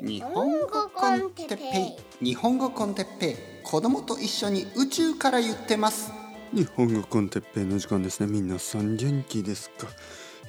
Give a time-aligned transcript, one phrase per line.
[0.00, 2.24] 日本語コンテッペイ。
[2.24, 3.36] 日本語コンテッペイ。
[3.64, 6.12] 子供と一緒に宇宙から言ってます。
[6.52, 8.28] 日本語コンテッペイの時間ですね。
[8.28, 9.88] 皆さん元気ですか、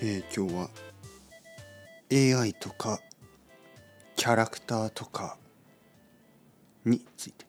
[0.01, 2.99] えー、今日は AI とか
[4.15, 5.37] キャラクターとか
[6.85, 7.45] について。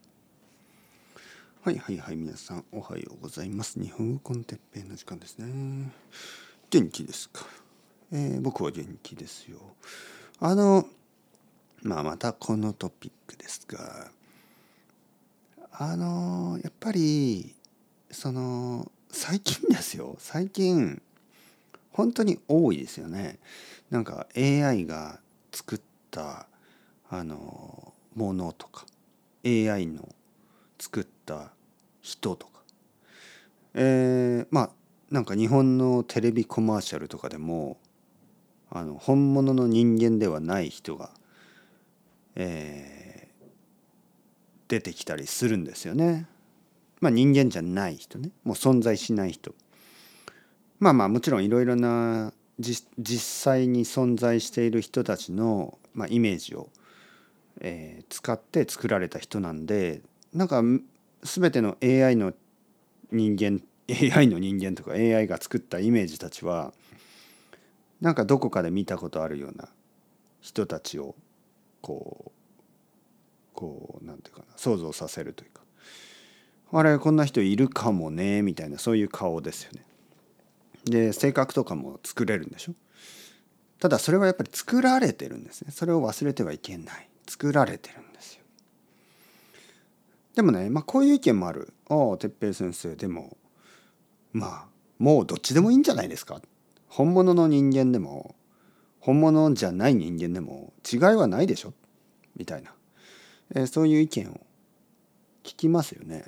[1.63, 3.79] はいはいはい皆さんおはようございます。
[3.79, 5.93] 日本語コンテッペイの時間ですね。
[6.71, 7.45] 元気ですか、
[8.11, 9.59] えー、僕は元気ですよ。
[10.39, 10.87] あの
[11.83, 14.11] まあまたこのトピックですが
[15.73, 17.55] あのやっぱり
[18.11, 20.17] その最近ですよ。
[20.19, 21.01] 最近
[21.91, 23.39] 本当に多いですよね。
[23.91, 25.19] なんか AI が
[25.53, 25.81] 作っ
[26.11, 26.47] た
[27.09, 28.87] あのものとか
[29.45, 30.09] AI の
[30.79, 31.51] 作った
[32.03, 32.61] 人とか。
[33.75, 34.71] えー、まあ
[35.11, 37.79] なんか日本のテレビコマーシャルとかでも
[38.71, 41.11] あの本物の人間ではない人が
[42.43, 43.45] えー、
[44.69, 46.27] 出てきたりするんですよね。
[47.01, 49.55] まあ人間じゃない人ねもう存在しない人。
[50.79, 56.69] まあまあもちろんいろいろな実際に存在している人たちの、まあ、イメージを、
[57.61, 60.03] えー、使って作られた人なんで
[60.35, 60.63] なんか
[61.23, 62.33] 全ての AI の
[63.13, 66.73] 人間 AI の人間とか AI が作ったイメージたちは
[68.01, 69.69] なんかどこかで見たことあるような
[70.41, 71.15] 人たちを
[71.81, 72.31] こう
[73.55, 75.63] こうなんていうかな想像させるというか。
[76.73, 79.85] あれこんな人いるかもねみたいなそういう顔ですよね。
[80.85, 82.75] で性格とかも作れるんでしょ。
[83.81, 85.73] ただそれはやっぱり作られてるんですね。
[85.73, 87.09] それを忘れてはいけない。
[87.29, 88.45] 作られてるんですよ。
[90.35, 91.73] でもねまあこういう意見もある。
[91.89, 93.37] ああ哲平先生でも
[94.33, 94.67] まあ
[94.99, 96.41] もうどっちでもいいんじゃないですか。
[96.89, 98.37] 本物の人間でも
[99.01, 101.73] 本物じゃない人間でも違いはないでしょ？
[102.37, 102.73] みたいな、
[103.55, 104.35] えー、そういう意見を
[105.43, 106.27] 聞きますよね。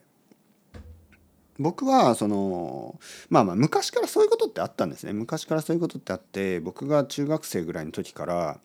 [1.59, 8.59] 僕はそのまあまあ昔からそういうことってあったんですね昔からそういうことってあって僕が中学生ぐらいの時から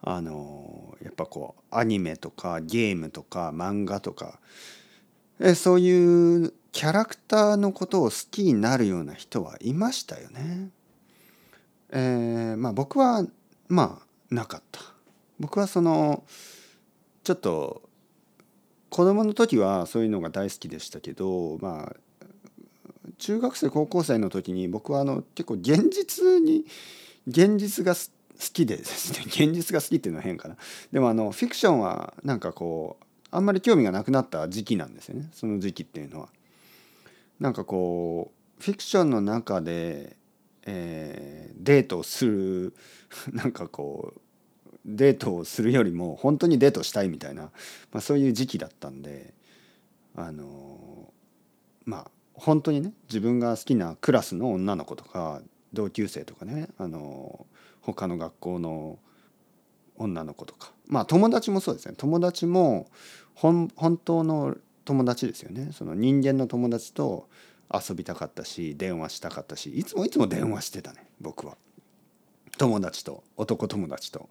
[0.00, 4.38] あのやっぱこうアニメとかゲームとか漫画とか
[5.40, 10.70] えそういうキャラクターのことを好きになるような人はいましたよね。
[11.90, 13.24] えー、まあ僕は
[13.68, 14.80] まあなかった。
[15.38, 16.24] 僕はその
[17.22, 17.82] ちょっと
[18.90, 21.96] 子供の時はそういうのが大好きでしたけどまあ
[23.18, 26.64] 中学生高校生の時に僕はあの結構現実に
[27.26, 28.00] 現実が好
[28.52, 29.24] きでですね。
[29.28, 30.56] 現実が好きっていうのは変かな。
[30.92, 35.28] でもあのフィクションはなんかこうあんまり興味がなくなった時期なんですよね。
[35.32, 36.28] その時期っていうのは。
[37.40, 40.16] なんかこうフィクションの中で
[40.70, 42.74] えー、デートをする
[43.32, 44.20] なんかこう
[44.84, 47.50] デートをするよりも本当にデートしたいみたいな、ま
[47.98, 49.32] あ、そういう時期だったんで
[50.14, 51.12] あの
[51.84, 55.42] まあ本当にね自分が好きなクラスの女の子とか
[55.72, 57.46] 同級生とかねあの
[57.80, 58.98] 他の学校の
[59.96, 61.94] 女の子とかまあ友達もそうですね。
[61.96, 62.88] 友達も
[63.34, 63.68] 本
[64.04, 65.70] 当の友達ですよね。
[65.72, 67.28] その人間の友達と
[67.72, 71.56] 遊びたかったし電話したかったしいつもいつも電話してたね僕は。
[72.56, 74.28] 友達と男友達と。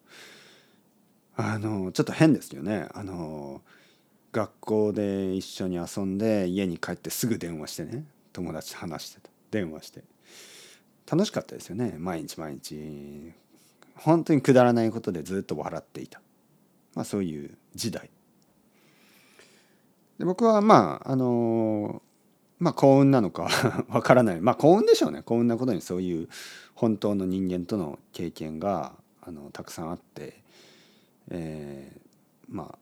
[1.35, 2.87] あのちょっと変ですよね。
[2.93, 3.61] あの
[4.31, 8.05] 学校で一緒に遊んで家に帰ってすぐ電話してね。
[8.33, 9.29] 友達と話してた。
[9.51, 10.03] 電話して。
[11.09, 11.95] 楽しかったですよね。
[11.97, 13.31] 毎日毎日。
[13.95, 16.21] 本当にくだらないことでずっと笑っていた、
[16.93, 18.09] まあ、そういう時代。
[20.19, 22.01] で僕はまああの
[22.59, 23.49] まあ幸運なのか
[23.89, 24.41] わからない。
[24.41, 25.21] まあ幸運でしょうね。
[25.21, 26.29] 幸運なことにそういう
[26.75, 30.41] 本当の人間との経験があのたくさんあって、
[31.29, 31.99] えー、
[32.49, 32.77] まあ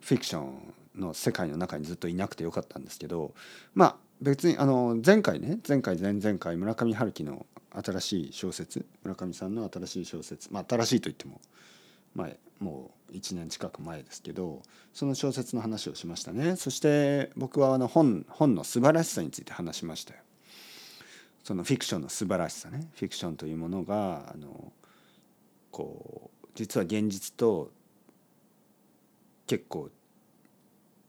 [0.00, 3.34] フィクションの世界の中にずっといなくてよかったんですけど
[3.74, 7.46] まあ別にあの前回ね前回前々回村上春樹の
[7.82, 11.40] 新しい小説村上さんの新しい小説まあ新しいと言っても
[12.14, 14.62] 前もう1年近く前ですけど
[14.92, 16.56] その小説の話をしましたね。
[16.56, 20.20] そして僕はあの本本の素晴らしさについて話しましたよ。
[21.42, 22.88] そのフィクションの素晴らしさね。
[22.94, 24.72] フィクションというものがあの
[25.70, 27.70] こう実は現実と
[29.46, 29.90] 結構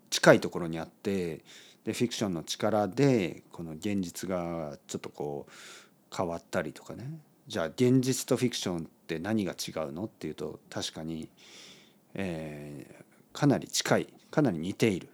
[0.10, 1.44] 近いところにあって
[1.84, 7.19] でフィクションの力でこの現実がちょっとこう変わったりとかね。
[7.48, 11.30] じゃあ現実とフィクションって何が違うのっていうと確かに、
[12.16, 15.10] えー、かなり近いかなり似ている。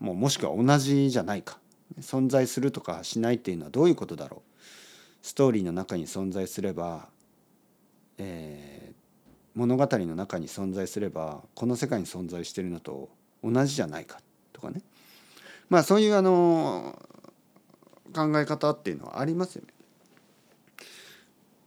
[0.00, 1.58] もうもしくは同じじゃないか。
[2.00, 4.60] 存在するとかしないっていうのはどういうことだろう。
[5.20, 7.08] ストーリーの中に存在すれば、
[8.18, 8.92] え
[9.54, 13.10] 物語の中に存在すればこの世界に存在してるのと
[13.44, 14.20] 同じじゃないか。
[14.52, 14.82] とかね。
[15.68, 16.98] まあそういうあの
[18.14, 19.72] 考え方っていうのはありますよね。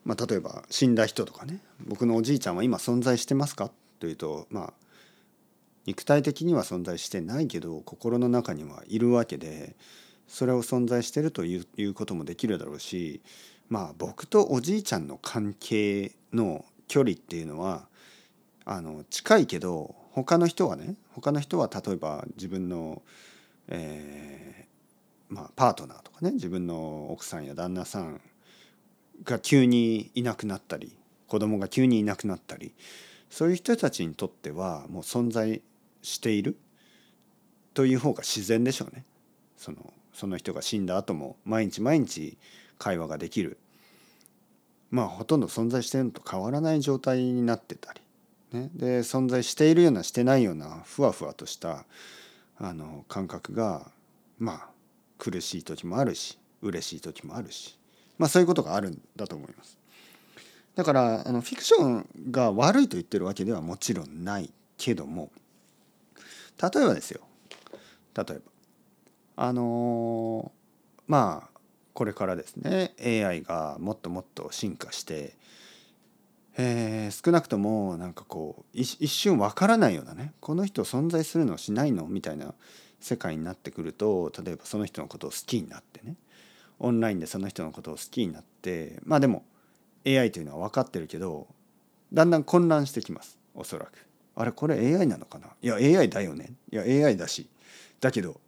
[0.05, 4.73] まあ、例えば死んだ人とかね僕のおじいちゃんは今存在してますかというとまあ
[5.85, 9.75] 肉体的には存在してないけど心の中にはいるわけで
[10.27, 13.21] それを存在してるということもできるだろうし
[13.67, 17.87] まあ僕とおじいちゃんの関係の距離っていうのは
[18.63, 23.01] あの近いけど他の人はね他の人は例えば自分の、
[23.67, 28.21] えーまあ、パートナーとかね自分の奥さんや旦那さん
[29.23, 30.95] が急にいなくなったり
[31.27, 32.73] 子供が急にいなくなったり
[33.29, 35.61] そういう人たちにとってはもう存在
[36.01, 36.57] している
[37.73, 39.03] という方が自然でしょうね。
[39.57, 42.37] そのその人が死んだ後も毎日毎日
[42.77, 43.57] 会話ができる。
[44.91, 48.01] まあほとんど存在しているのと変わらない状態になってたり、
[48.53, 51.85] ね、で存在しているようなしてないようなふわふわとした
[52.57, 53.91] あの感覚が
[54.39, 54.69] まあ
[55.17, 57.77] 苦しい時もあるし嬉しい時もあるし。
[58.17, 59.77] まあそういうことがあるんだと思います。
[60.75, 65.31] だからあのフィクションが悪いと言ってるわけではもちろんないけども
[66.61, 67.21] 例えばですよ。
[68.15, 68.39] 例えば。
[69.37, 71.59] あのー、まあ
[71.93, 75.35] これからですね AI がもっともっと進化して、
[76.57, 82.53] えー、少なくともなんかこう一瞬わからないようなねこの人存在するのしないのみたいな
[82.99, 86.15] 世界になってくると例えばその人のことを好きになってね。
[86.79, 89.43] オンラインでその人のことを好きになってまあでも
[90.05, 91.47] AI というのは分かってるけど
[92.13, 94.05] だんだん混乱してきますおそらく。
[94.35, 95.47] あれこれ AI なのかな？
[95.61, 96.51] いや AI だよね。
[96.69, 97.47] いや AI だし。
[98.01, 98.41] だけど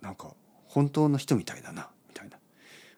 [0.00, 0.32] なんか
[0.68, 2.38] 本当の人みたいだなみたいな。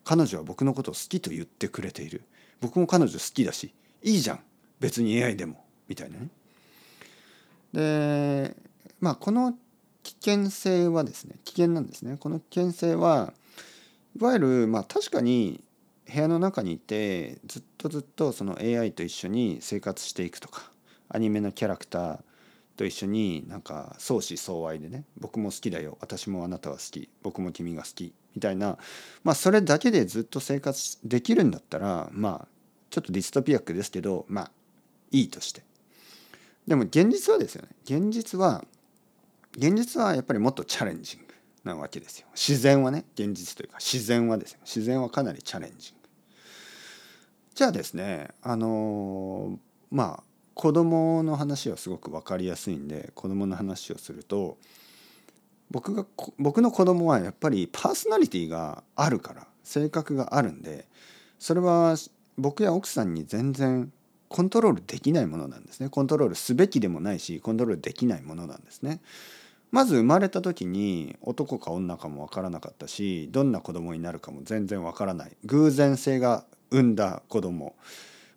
[0.04, 2.22] 彼女は僕のことを好きと言ってくれている。
[2.60, 3.72] 僕も彼女好きだし
[4.02, 4.40] いいじゃん。
[4.78, 6.28] 別に AI でもみたいなね。
[7.72, 8.54] で
[9.00, 9.54] まあこの
[10.02, 12.18] 危険性はですね危険なんですね。
[12.18, 13.32] この危険性は
[14.18, 15.62] いわゆるまあ確かに
[16.12, 20.72] 部屋の中にいてずっとずっとその AI と一緒に生活していくとか
[21.08, 22.20] アニメのキャラクター
[22.76, 28.78] と一緒になんか相思相愛でね僕も好きだよ私もあなたは好き僕も君が好きみたいな
[29.22, 32.48] まあそれだけでずっと生活できるんだったらまあ
[32.90, 34.50] ちょっとディストピアックですけどまあ
[35.12, 35.62] いいとして。
[36.66, 37.68] でも現実はですよね。
[37.84, 38.64] 現実は
[39.56, 41.27] 現実はやっぱりもっとチャレンジング。
[41.68, 42.26] なわけですよ。
[42.34, 46.08] 自然はね現実というか自然はですよ自然はかなりチャレンジング。
[47.54, 49.58] じゃあですねあの
[49.90, 50.22] まあ
[50.54, 54.58] 子供の話はすごく分かりやすいんで子供の話をすると
[55.70, 56.04] 僕が
[56.38, 60.86] 僕の子供はやっぱりパーソナリティがあるから性格があるんで
[61.38, 61.94] それは
[62.36, 63.92] 僕や奥さんに全然
[64.28, 65.88] コントロールできないものなんですね。
[65.88, 69.00] コントロールすべきでもないしコントロールできないものなんですね。
[69.70, 77.76] まず生まれた時に男か女かも分からなかったしどんな子供になるかも全然分からない偶然性が生んだ子供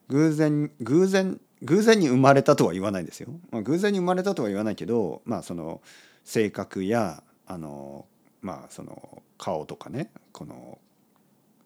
[0.10, 3.30] 偶然偶然偶然に生まれたとは言わないですよ。
[3.52, 5.82] まあ、偶然に生まれたとは言わないけど、まあ、その
[6.24, 8.06] 性格やあの、
[8.42, 10.80] まあ、その顔とかねこの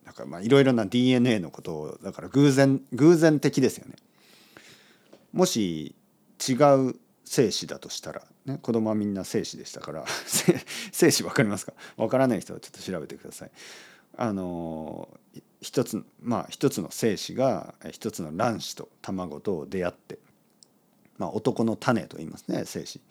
[0.06, 3.96] なんかまあいろいろな DNA のことをだから偶然偶然的ですよね。
[5.34, 5.96] もし
[6.48, 6.95] 違う
[7.26, 10.06] 精子だとしたら、ね、子供はみんな精子でしたから
[10.92, 11.74] 精子分かりますか？
[11.98, 13.52] 分からない人はちょっと調べてください。
[14.18, 15.10] あの
[15.60, 20.20] 一つまあ一つの精子が一つの卵子と卵と出会って、
[21.18, 23.02] まあ、男の種と言いますね精子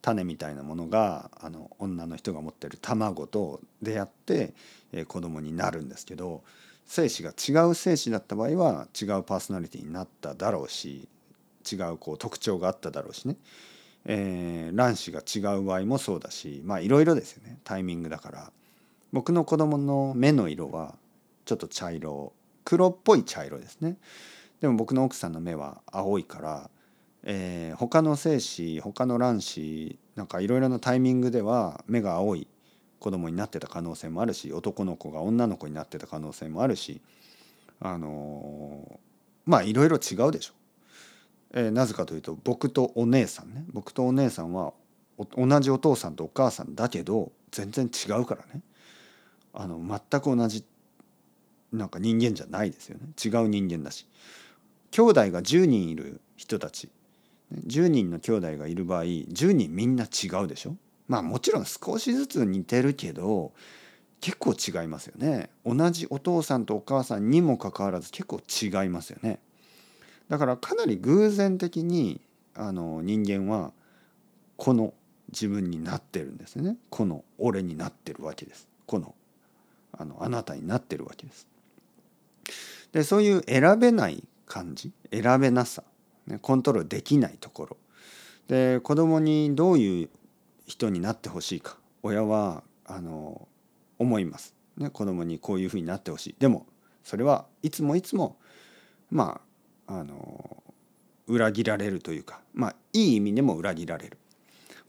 [0.00, 4.54] 種みたいなものがあの女の人が持ってる卵と出会って、
[4.92, 6.44] えー、子供になるんですけど
[6.86, 11.08] 精子が違う精子だった場合は違うパーソナリティになっただろうし
[11.70, 13.36] 違うこう特徴があっただろうしね、
[14.04, 17.58] えー、卵子が違う場合もそうだしまあいろいろですよね。
[17.64, 18.52] タイミングだから。
[19.12, 20.96] 僕の子供の目の色は
[21.44, 22.32] ちょっと茶色。
[22.64, 23.96] 黒っぽい茶色ですね。
[24.60, 26.70] でも僕の奥さんの目は青いから、
[27.22, 32.48] えー、他の精子他の卵子なんかいろいろなタイミングでは目が青い
[32.98, 37.00] 子供になってた可能性もあるし男の子が女の子になってた可能性もあるし
[37.80, 38.98] あのー、
[39.44, 40.54] まあいろいろ違うでしょ。
[41.56, 43.64] えー、なぜかというと僕とお姉さんね。
[43.72, 44.74] 僕とお姉さんは
[45.34, 48.60] 同じお父さんとお母さんだけど全然違うからね。
[49.54, 50.66] あの全く同じ
[51.72, 53.06] なんか人間じゃないですよね。
[53.24, 54.06] 違う人間だし。
[54.90, 56.90] 兄弟が10人いる人たち。
[57.66, 60.76] 10人の兄弟がいる場合10人みんな違うでしょ。
[61.08, 63.52] まあもちろん少しずつ似てるけど
[64.20, 65.48] 結構違いますよね。
[65.64, 69.40] 同じお父さんとお母さんにもかかわらず結構違いますよね。
[70.28, 72.20] だからかなり偶然的に
[72.54, 73.72] あの人間は
[74.56, 74.94] この
[75.28, 76.76] 自分になってるんですね。
[76.90, 78.68] この俺になってるわけです。
[78.86, 79.14] この
[79.92, 81.46] あのあなたになってるわけです。
[82.92, 85.82] でそういう選べない感じ選べなさ、
[86.26, 87.76] ね、コントロールできないところ。
[88.48, 90.10] で子供にどういう
[90.66, 93.48] 人になってほしいか親はあの
[93.98, 96.36] 思います、ね、子供にこういうふうになってほしい。
[96.38, 96.66] でも
[97.02, 98.36] それはいつもいつも
[99.10, 99.45] まあ
[99.86, 100.62] あの
[101.26, 104.18] 裏切られるというかまあいい意味でも裏切られる。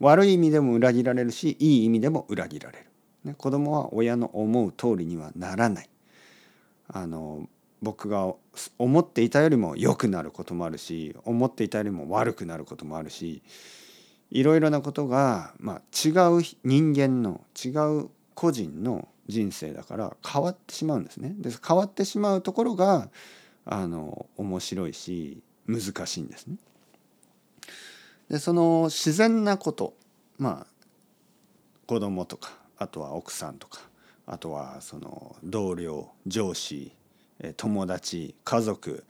[0.00, 2.84] 悪い意味でも裏切られるしいい意味でも裏切られる、
[3.24, 5.90] ね、子供は親の思う通りにはならない。
[6.88, 7.48] あの
[7.82, 8.32] 僕が
[8.78, 13.42] 思っていたよりも良くなることもあるし思っていたよりも悪くなることもあるし
[14.30, 17.68] いろいろなことが、まあ、違う人間の違
[18.00, 21.34] う個人の人生だから変わってしまうんですね。
[21.38, 23.10] で変わってしまうところが
[23.70, 26.56] あの面白いし難しいんですね。
[28.30, 29.94] でその自然なこと
[30.38, 30.86] まあ
[31.86, 33.80] 子供とかあとは奥さんとか
[34.26, 36.92] あとはその同僚上司
[37.56, 39.04] 友達家族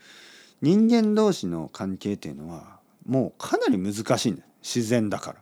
[0.61, 5.39] 人間同士の関係っていうのはもうかなり難しいんです自然だから。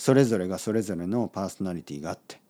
[0.00, 2.40] それぞれがそれぞれのパーソナリティがあって、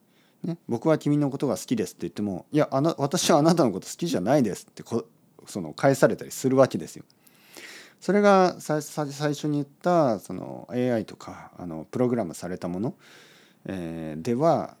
[0.41, 5.03] ね、僕は君のことが好きですって言ってもいやあな私はあなたのこと好きじゃないですってこ
[5.45, 7.05] その返されたりするわけですよ。
[7.99, 12.95] それが最初に言ったその AI とかあのプログラムされたもの、
[13.65, 14.75] えー、では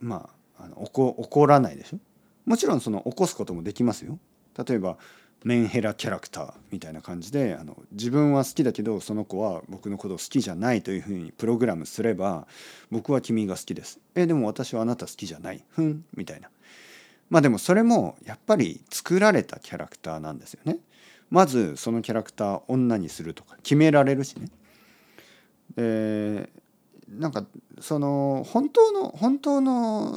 [0.00, 1.98] まああの起こ起こらないでしょ。
[2.46, 4.18] もちろんその起こすこともできますよ。
[4.66, 4.96] 例えば
[5.44, 12.46] メンヘラキャラクターみたいな感じであの自分は好きだけどその子は僕のことを好きじゃないというふうにプログラムすれば
[12.90, 16.48] 僕は君が好きですえでも私はあなた好きじゃないふんみたいな
[17.32, 20.76] まあでもそれもやっぱり作られたキャラクターなんですよね
[21.30, 24.50] まずそのキャラクター女にするとか決められるしね
[25.74, 26.50] で
[27.08, 27.46] なんか
[27.80, 30.14] その本当の本当の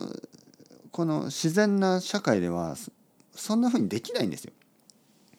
[0.91, 2.75] この自然な社会では
[3.33, 4.51] そんな風にできないんですよ。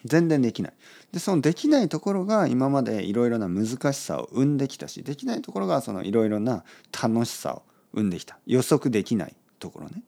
[0.04, 0.72] 全然できない。
[1.12, 7.62] でそのできないところが今までいろいろな難しさを生んできたしできないところがそのいろいろな楽しさを
[7.94, 10.02] 生んできた予測できないところね。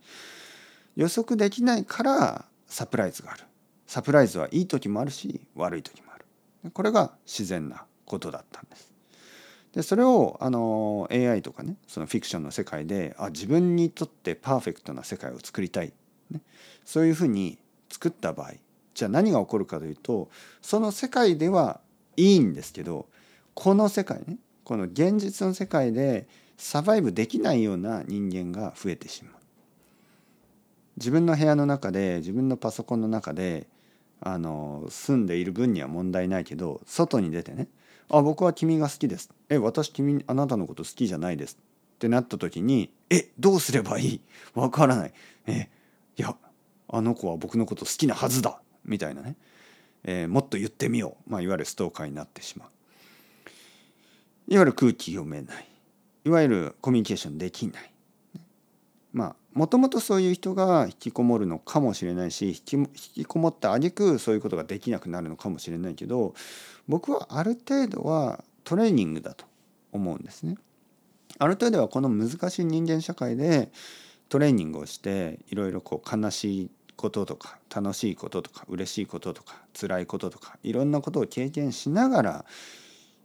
[0.98, 3.44] 予測できないからサプライズがある。
[3.86, 6.26] サプライズはいい時もあるし悪い時もある。
[6.72, 8.92] これが自然なことだったんです。
[9.72, 15.92] でそれをあの AI とかねそのフィクションの世界であ自分にとってパーフェクトな世界を作りたい、
[16.32, 16.40] ね、
[16.84, 18.54] そういうふうに作った場合
[18.94, 20.30] じゃあ何が起こるかというと
[20.62, 21.80] その世界では
[22.16, 23.06] いいんですけど
[23.54, 26.26] この世界ねこの現実の世界で
[26.56, 29.37] サバイブできないような人間が増えてしまう。
[30.98, 33.66] 自分の部屋の中で自分のパソコンの中で
[34.20, 37.68] あの住んでいる分には問題ないけど外に出てね
[38.10, 41.56] あ僕は君が好きですえ私君あなたのこと好きじゃないです
[41.94, 44.20] ってなった時にえどうすればいい？
[44.54, 45.12] わからない
[45.46, 45.68] え
[46.16, 46.34] いや
[46.88, 49.36] あの子は僕のこと好きなはずだみたいなね、
[50.04, 52.68] えー、もっと言ってみよう、まあ、いわゆるストーカーになってしまう。
[54.48, 55.68] いわゆる空気読めない。
[56.24, 57.92] いわゆるコミュニケーションできない。
[59.12, 66.34] まあもともとそういう人が引きこもるのかもしれないし引き引きこもった挙句そういうことができなくなるのかもしれないけど
[66.86, 69.46] 僕はある程度はトレーニングだと
[69.92, 70.56] 思うんですね。
[71.38, 73.70] ある程度はこの難しい人間社会で
[74.28, 82.44] トレーニングをしていろいろこう悲しいこととか楽しいこととか嬉しいこととか辛いこととかいろんなことを経験しながら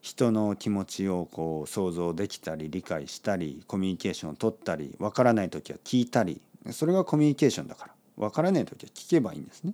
[0.04, 6.42] 人の気持ちをこう想像できたり理解したりコミュニケーションを取ったり分からない時は聞いたり
[6.72, 9.74] それがコミュニケーションだから分からない時は聞けばいいんですね。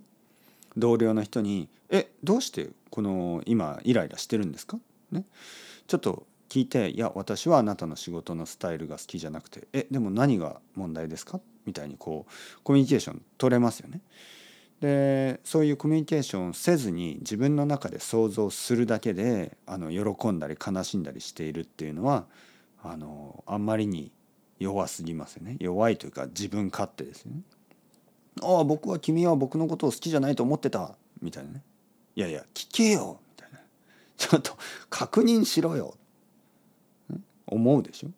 [0.76, 4.78] 同僚の人に「えどうしてこの今イライラしてるんですか?」
[5.10, 5.24] ね
[5.88, 14.00] ちょっと聞いて「いや私はあなたの仕事のスタイルが好きじゃなくてえでも何が問題ですか?」みたいにこうコミュニケーション取れますよね。
[14.80, 22.24] でそういうコミュニケーションをせずに自分の中で想像するだけであの喜んだり悲しんだりしているっていうのは
[22.82, 24.10] あのあんまりに
[24.58, 25.56] 弱すぎますよね。
[25.58, 27.40] 弱いというか自分勝手ですよね。
[28.42, 31.62] ああ僕は君は僕のことを好きじゃないと思ってたみたいなね
[32.16, 33.58] いやいや聞けよみたいな。
[34.16, 34.56] ちょっと
[34.88, 35.94] 確認しろよ。
[37.46, 38.08] 思うでしょ。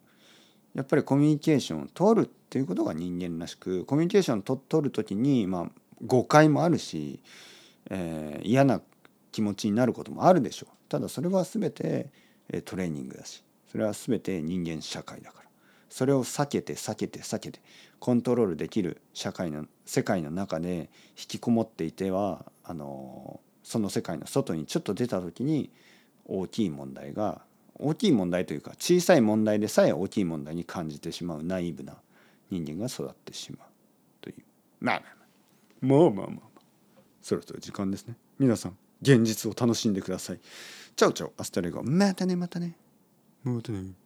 [0.75, 5.71] やっぱりコミュニケーションを取るっていうことが人間らしくコミュニケーションを取る時にまあ
[6.05, 7.19] 誤解もあるし、
[7.89, 8.81] えー、嫌な
[9.31, 10.75] 気持ちになることもあるでしょう。
[10.89, 12.09] ただそれは全て
[12.65, 13.43] トレーニングだし。
[13.71, 15.43] それは全て人間社会だから。
[15.89, 17.59] それを避けて避けて避けて
[17.99, 25.71] コントロールできる社会の世界の中で引きこもっていてはあのその世界の外にちょっと出た時に
[26.25, 27.41] 大きい問題が
[27.75, 31.95] 大きい問題というか小さい問題でさえ大きい問題に感じてしまうナイーブな
[32.49, 33.67] 人間が育ってしまう
[34.19, 34.35] という。
[34.79, 35.22] まあ。
[35.83, 36.53] まあまあまあまあ。
[37.21, 38.15] そろそろ時間ですね。
[38.39, 40.39] 皆さん現実を楽しんでください。
[40.95, 41.83] チャオチャオアスタレゴ。
[41.83, 42.75] またねまたね。
[43.43, 44.02] またね。